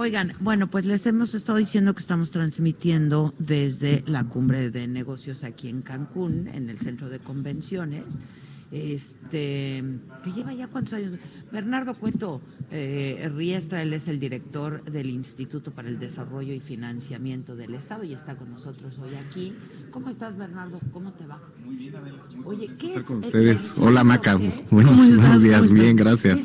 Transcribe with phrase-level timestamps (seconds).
[0.00, 5.42] Oigan, bueno, pues les hemos estado diciendo que estamos transmitiendo desde la cumbre de negocios
[5.42, 8.20] aquí en Cancún, en el centro de convenciones.
[8.70, 9.82] Este,
[10.22, 11.18] que lleva ya cuántos años.
[11.50, 12.40] Bernardo Cueto
[12.70, 18.04] eh, Riestra, él es el director del Instituto para el Desarrollo y Financiamiento del Estado
[18.04, 19.52] y está con nosotros hoy aquí.
[19.90, 20.78] ¿Cómo estás, Bernardo?
[20.92, 21.40] ¿Cómo te va?
[21.64, 22.22] Muy bien, Adela.
[22.44, 23.06] Oye, ¿qué estar es?
[23.08, 23.74] con ustedes.
[23.78, 24.38] Hola, Maca.
[24.70, 25.72] Buenos, días.
[25.72, 26.38] Bien, gracias.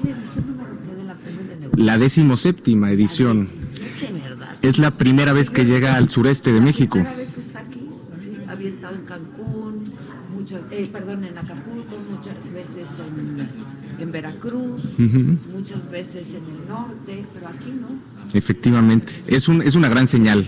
[1.76, 3.48] La decimoséptima edición.
[4.62, 7.00] Es la primera vez que llega al sureste de México.
[8.48, 9.94] Había estado en Cancún,
[10.34, 13.48] muchas, eh, perdón, en Acapulco, muchas veces en,
[14.00, 14.84] en Veracruz,
[15.52, 18.00] muchas veces en el norte, pero aquí no.
[18.34, 19.12] Efectivamente.
[19.28, 20.46] Es, un, es una gran señal.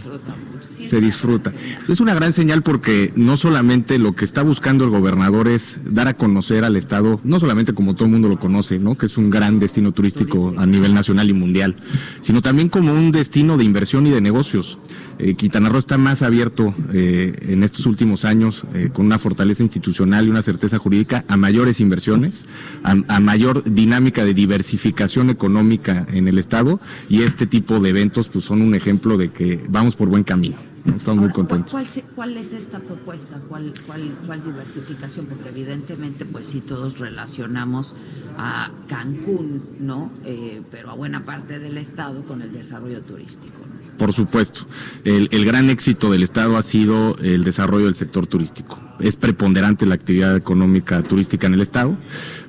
[0.72, 1.54] Se disfruta.
[1.88, 6.08] Es una gran señal porque no solamente lo que está buscando el gobernador es dar
[6.08, 8.98] a conocer al Estado, no solamente como todo el mundo lo conoce, ¿no?
[8.98, 11.76] que es un gran destino turístico a nivel nacional y mundial,
[12.22, 14.78] sino también como un destino de inversión y de negocios.
[15.18, 19.64] Eh, Quintana Roo está más abierto eh, en estos últimos años, eh, con una fortaleza
[19.64, 22.46] institucional y una certeza jurídica, a mayores inversiones,
[22.84, 28.28] a, a mayor dinámica de diversificación económica en el Estado, y este tipo de eventos
[28.28, 30.55] pues, son un ejemplo de que vamos por buen camino.
[30.86, 32.06] Estamos muy Ahora, ¿cuál- contentos.
[32.16, 33.40] ¿cuál, es esta propuesta?
[33.50, 35.26] ¿Cuál, cuál, ¿Cuál diversificación?
[35.26, 37.96] Porque evidentemente, pues sí, todos relacionamos
[38.38, 40.12] a Cancún, ¿no?
[40.26, 43.58] Eh, pero a buena parte del estado con el desarrollo turístico.
[43.68, 43.98] ¿no?
[43.98, 44.68] Por supuesto.
[45.04, 48.80] El, el gran éxito del Estado ha sido el desarrollo del sector turístico.
[49.00, 51.98] Es preponderante la actividad económica turística en el Estado,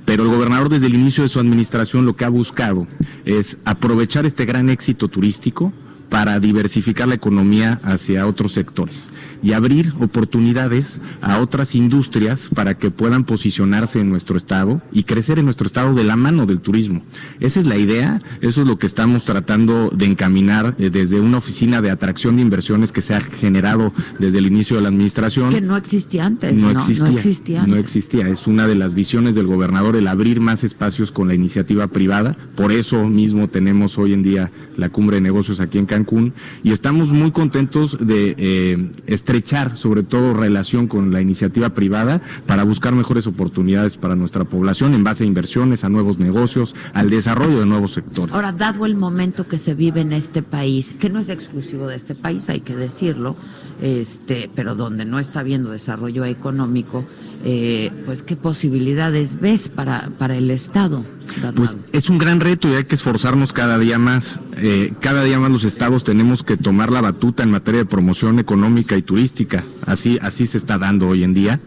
[0.05, 2.87] pero el gobernador desde el inicio de su administración lo que ha buscado
[3.25, 5.73] es aprovechar este gran éxito turístico
[6.09, 9.11] para diversificar la economía hacia otros sectores
[9.43, 15.39] y abrir oportunidades a otras industrias para que puedan posicionarse en nuestro estado y crecer
[15.39, 17.03] en nuestro estado de la mano del turismo.
[17.41, 21.39] Esa es la idea, eso es lo que estamos tratando de encaminar eh, desde una
[21.39, 25.51] oficina de atracción de inversiones que se ha generado desde el inicio de la administración.
[25.51, 26.53] Que no existía antes.
[26.55, 27.59] No No, existía, No existía.
[27.59, 27.81] no antes.
[27.81, 28.29] existía.
[28.29, 32.37] Es una de las visiones del gobernador el abrir más espacios con la iniciativa privada.
[32.57, 36.73] Por eso mismo tenemos hoy en día la cumbre de negocios aquí en Cancún y
[36.73, 42.95] estamos muy contentos de eh, estrechar, sobre todo, relación con la iniciativa privada para buscar
[42.95, 47.67] mejores oportunidades para nuestra población en base a inversiones, a nuevos negocios, al desarrollo de
[47.67, 48.35] nuevos sectores.
[48.35, 51.97] Ahora, dado el momento que se vive en este país, que no es exclusivo de
[51.97, 53.37] este país, hay que decirlo,
[53.81, 57.05] este, pero donde no está habiendo desarrollo económico,
[57.45, 61.05] eh, pues qué posibilidades ves para, para el Estado?
[61.55, 64.41] Pues es un gran reto y hay que esforzarnos cada día más.
[64.57, 68.39] Eh, cada día más los estados tenemos que tomar la batuta en materia de promoción
[68.39, 69.65] económica y turística.
[69.85, 71.61] Así, así se está dando hoy en día.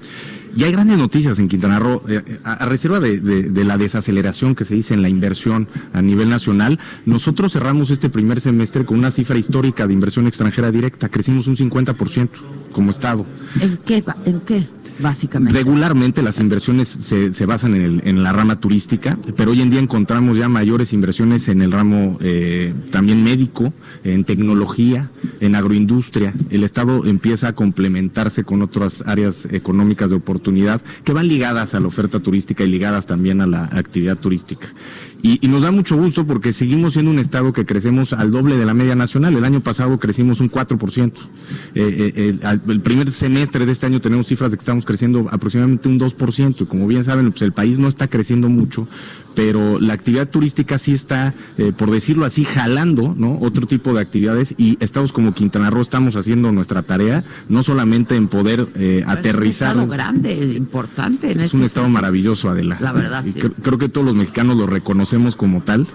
[0.55, 3.77] Y hay grandes noticias en Quintana Roo, eh, a, a reserva de, de- de la
[3.77, 6.79] desaceleración que se dice en la inversión a nivel nacional.
[7.05, 11.07] Nosotros cerramos este primer semestre con una cifra histórica de inversión extranjera directa.
[11.09, 12.29] Crecimos un 50%
[12.71, 13.27] como estado.
[13.61, 14.67] ¿En qué, en qué
[14.99, 15.57] básicamente?
[15.57, 19.69] Regularmente las inversiones se, se basan en, el- en la rama turística, pero hoy en
[19.69, 23.73] día encontramos ya mayores inversiones en el ramo eh, también médico,
[24.03, 25.09] en tecnología,
[25.39, 26.33] en agroindustria.
[26.49, 31.79] El Estado empieza a complementarse con otras áreas económicas de oportunidad que van ligadas a
[31.79, 34.67] la oferta turística y ligadas también a la actividad turística.
[35.21, 38.65] Y, nos da mucho gusto porque seguimos siendo un Estado que crecemos al doble de
[38.65, 39.35] la media nacional.
[39.35, 41.11] El año pasado crecimos un 4%.
[41.75, 45.89] Eh, eh, el primer semestre de este año tenemos cifras de que estamos creciendo aproximadamente
[45.89, 46.61] un 2%.
[46.61, 48.87] Y como bien saben, pues el país no está creciendo mucho,
[49.39, 53.37] pero la actividad turística sí está, eh, por decirlo así, jalando ¿no?
[53.39, 58.17] otro tipo de actividades y estados como Quintana Roo estamos haciendo nuestra tarea, no solamente
[58.17, 59.69] en poder eh, aterrizar.
[59.69, 61.31] Es un estado grande, importante.
[61.31, 62.77] En Es un estado maravilloso, Adela.
[62.81, 63.39] La verdad, Y sí.
[63.39, 65.87] cre- creo que todos los mexicanos lo reconocemos como tal.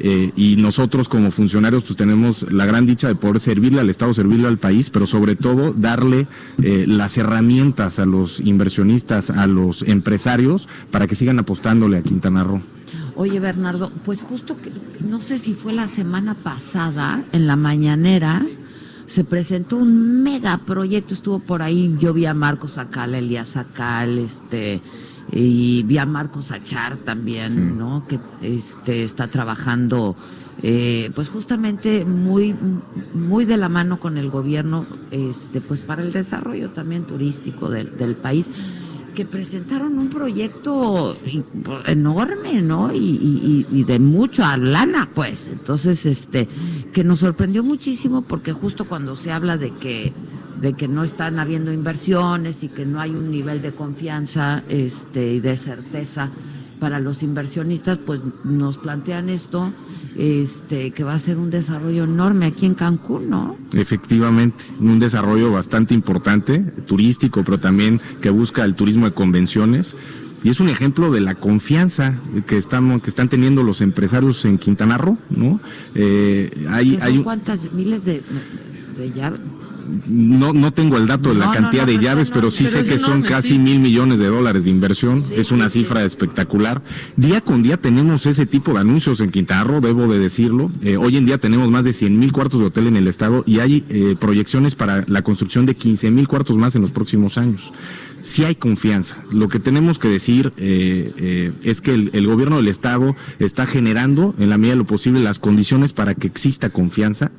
[0.00, 4.12] eh, y nosotros como funcionarios pues tenemos la gran dicha de poder servirle al Estado,
[4.12, 6.26] servirle al país, pero sobre todo darle
[6.60, 12.42] eh, las herramientas a los inversionistas, a los empresarios, para que sigan apostándole a Quintana
[12.42, 12.60] Roo.
[13.18, 14.70] Oye, Bernardo, pues justo que
[15.00, 18.46] no sé si fue la semana pasada, en la mañanera,
[19.06, 24.80] se presentó un megaproyecto, estuvo por ahí, yo vi a Marcos Acal, Elías Acal, este,
[25.32, 28.06] y vi a Marcos Achar también, ¿no?
[28.06, 30.14] Que este está trabajando
[30.62, 32.54] eh, pues justamente muy
[33.14, 37.96] muy de la mano con el gobierno este pues para el desarrollo también turístico del,
[37.96, 38.50] del país
[39.18, 41.16] que presentaron un proyecto
[41.88, 42.94] enorme, ¿no?
[42.94, 45.48] Y, de mucha lana, pues.
[45.48, 46.46] Entonces, este,
[46.92, 50.12] que nos sorprendió muchísimo porque justo cuando se habla de que
[50.60, 55.34] de que no están habiendo inversiones y que no hay un nivel de confianza este,
[55.34, 56.30] y de certeza
[56.78, 59.72] para los inversionistas, pues nos plantean esto,
[60.16, 63.56] este, que va a ser un desarrollo enorme aquí en Cancún, ¿no?
[63.72, 69.96] Efectivamente, un desarrollo bastante importante, turístico, pero también que busca el turismo de convenciones.
[70.44, 74.58] Y es un ejemplo de la confianza que estamos, que están teniendo los empresarios en
[74.58, 75.60] Quintana Roo, ¿no?
[75.96, 78.22] Eh, hay, hay cuántas miles de,
[78.96, 79.12] de
[80.06, 83.22] no, no tengo el dato de la cantidad de llaves, pero sí sé que son
[83.22, 85.24] casi mil millones de dólares de inversión.
[85.32, 86.82] es una cifra espectacular.
[87.16, 90.70] Día con día tenemos ese tipo de anuncios en Quintana Roo, debo de decirlo.
[90.82, 93.44] Eh, hoy en día tenemos más de 100 mil cuartos de hotel en el estado
[93.46, 97.38] y hay eh, proyecciones para la construcción de 15 mil cuartos más en los próximos
[97.38, 97.72] años
[98.22, 99.24] sí hay confianza.
[99.30, 104.50] Lo que tenemos que decir eh, es que el, gobierno del Estado está generando, en
[104.50, 107.30] la medida de lo posible, las condiciones para que exista confianza.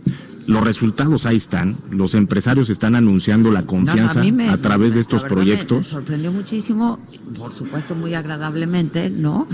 [0.49, 5.85] Los resultados ahí están, los empresarios están anunciando la confianza a, través de estos proyectos.
[5.85, 6.99] Me, sorprendió muchísimo,
[7.37, 9.47] por supuesto muy agradablemente, ¿no?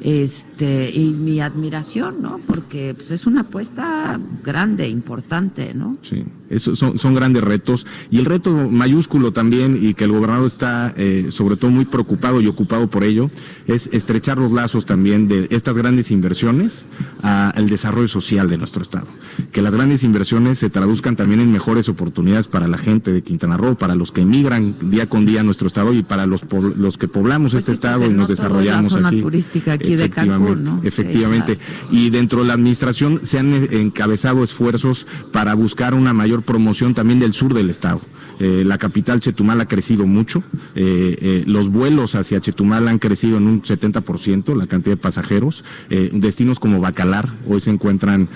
[0.00, 2.40] este y mi admiración, ¿no?
[2.46, 5.98] Porque pues, es una apuesta grande, importante, ¿no?
[6.02, 10.46] Sí, eso son, son grandes retos y el reto mayúsculo también y que el gobernador
[10.46, 13.30] está eh, sobre todo muy preocupado y ocupado por ello
[13.66, 16.86] es estrechar los lazos también de estas grandes inversiones
[17.22, 19.08] al desarrollo social de nuestro estado,
[19.52, 23.56] que las grandes inversiones se traduzcan también en mejores oportunidades para la gente de Quintana
[23.56, 26.42] Roo, para los que emigran día con día a nuestro estado y para los
[26.76, 29.20] los que poblamos pues este estado y nos desarrollamos aquí.
[29.20, 31.58] Turística aquí efectivamente, Efectivamente.
[31.90, 36.94] Y dentro de la administración se han eh, encabezado esfuerzos para buscar una mayor promoción
[36.94, 38.00] también del sur del estado.
[38.40, 40.42] Eh, la capital Chetumal ha crecido mucho,
[40.74, 45.64] eh, los vuelos hacia Chetumal han crecido en un 70%, la cantidad de pasajeros,
[46.12, 48.28] destinos como Bacalar hoy se encuentran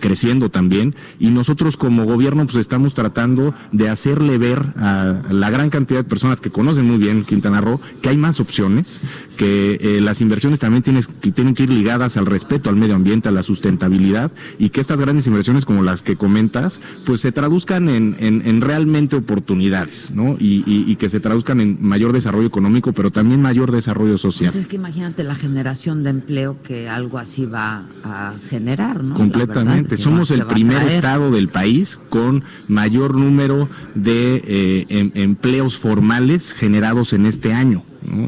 [0.00, 5.70] creciendo también y nosotros como gobierno pues estamos tratando de hacerle ver a la gran
[5.70, 9.00] cantidad de personas que conocen muy bien Quintana Roo que hay más opciones,
[9.36, 13.42] que las inversiones también tienen que ir ligadas al respeto al medio ambiente, a la
[13.42, 18.60] sustentabilidad y que estas grandes inversiones como las que comentas, pues se traduzcan en, en,
[18.60, 20.36] realmente oportunidades, ¿no?
[20.38, 24.52] Y, y, que se traduzcan en mayor desarrollo económico, pero también mayor desarrollo social.
[24.52, 29.16] Pues es que imagínate la generación de empleo que algo así va a generar, ¿no?
[29.16, 29.96] Completamente.
[29.96, 37.12] Somos el primer estado del país con mayor número de eh, em, empleos formales generados
[37.12, 37.82] en este año.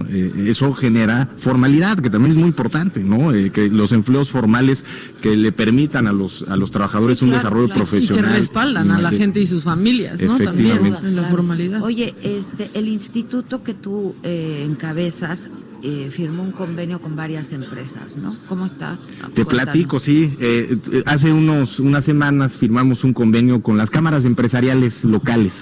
[0.08, 3.32] Eh, eso genera formalidad, que también es muy importante, ¿no?
[3.32, 4.84] Eh, que los empleos formales
[5.20, 8.24] que le permitan a los a los trabajadores un desarrollo profesional.
[8.24, 10.38] Y que respaldan a la gente y sus familias, ¿no?
[10.38, 11.82] También en la formalidad.
[11.82, 15.48] Oye, este, el instituto que tú eh, encabezas
[15.86, 18.34] eh, firmó un convenio con varias empresas, ¿no?
[18.48, 18.96] ¿Cómo está?
[19.34, 20.34] Te platico, sí.
[20.40, 25.52] Eh, hace unos unas semanas firmamos un convenio con las cámaras empresariales locales.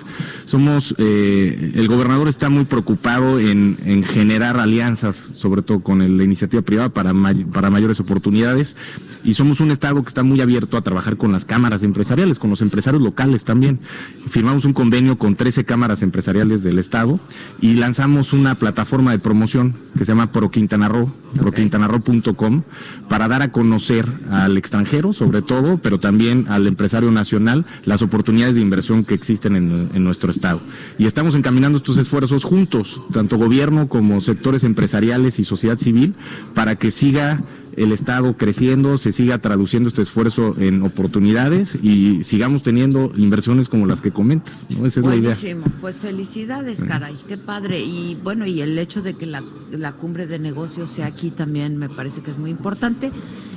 [0.46, 6.22] Somos, eh, el gobernador está muy preocupado en, en generar alianzas, sobre todo con la
[6.22, 7.12] iniciativa privada para,
[7.52, 8.76] para mayores oportunidades.
[9.24, 12.50] Y somos un estado que está muy abierto a trabajar con las cámaras empresariales, con
[12.50, 13.81] los empresarios locales también.
[14.29, 17.19] Firmamos un convenio con 13 cámaras empresariales del estado
[17.60, 22.62] y lanzamos una plataforma de promoción que se llama Pro Quintana Roo, proquintanarro.com,
[23.08, 28.54] para dar a conocer al extranjero, sobre todo, pero también al empresario nacional, las oportunidades
[28.54, 30.60] de inversión que existen en, en nuestro estado.
[30.98, 36.14] Y estamos encaminando estos esfuerzos juntos, tanto gobierno como sectores empresariales y sociedad civil,
[36.54, 37.42] para que siga
[37.76, 43.86] el Estado creciendo, se siga traduciendo este esfuerzo en oportunidades y sigamos teniendo inversiones como
[43.86, 44.67] las que comentas.
[44.70, 44.86] ¿no?
[44.86, 45.36] Esa es la idea.
[45.81, 47.81] Pues felicidades, caray, qué padre.
[47.81, 51.76] Y bueno, y el hecho de que la, la cumbre de negocios sea aquí también
[51.76, 53.12] me parece que es muy importante.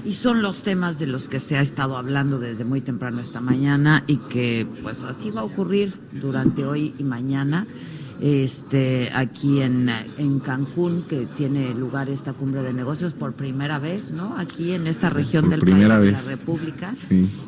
[0.05, 3.41] Y son los temas de los que se ha estado hablando desde muy temprano esta
[3.41, 7.65] mañana y que pues así va a ocurrir durante hoy y mañana
[8.22, 14.10] este, aquí en, en Cancún, que tiene lugar esta cumbre de negocios por primera vez,
[14.12, 14.38] ¿no?
[14.38, 16.93] Aquí en esta región del país, de la República.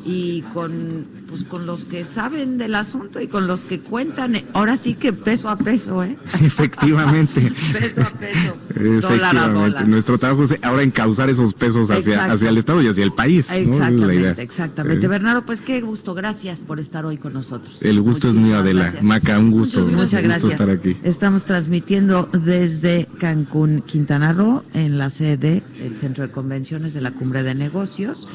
[0.04, 4.76] Y con, pues, con los que saben del asunto y con los que cuentan, ahora
[4.76, 6.16] sí que peso a peso, ¿eh?
[6.40, 7.52] Efectivamente.
[7.72, 8.56] peso a peso.
[8.70, 9.84] Efectivamente.
[9.84, 13.50] Nuestro trabajo es ahora encauzar esos pesos hacia, hacia el Estado y hacia el país.
[13.50, 15.06] Exactamente, exactamente.
[15.06, 15.08] Eh.
[15.08, 17.78] Bernardo, pues qué gusto, gracias por estar hoy con nosotros.
[17.80, 18.94] El gusto es mío, Adela.
[19.02, 19.80] Maca, un gusto.
[19.88, 20.96] Muchas gracias estar aquí.
[21.02, 27.12] Estamos transmitiendo desde Cancún, Quintana Roo, en la sede del Centro de Convenciones de la
[27.12, 28.28] Cumbre de Negocios.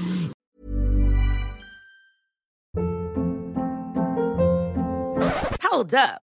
[5.72, 6.33] Hold up.